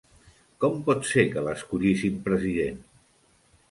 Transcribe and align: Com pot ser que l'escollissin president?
Com 0.65 0.79
pot 0.87 1.05
ser 1.11 1.27
que 1.35 1.45
l'escollissin 1.51 2.19
president? 2.31 2.85